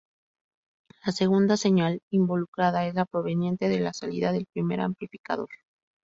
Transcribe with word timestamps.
La 1.05 1.11
segunda 1.11 1.57
señal 1.57 2.01
involucrada 2.09 2.87
es 2.87 2.95
la 2.95 3.05
proveniente 3.05 3.69
de 3.69 3.79
la 3.81 3.93
salida 3.93 4.31
del 4.31 4.47
primer 4.51 4.81
amplificador. 4.81 5.49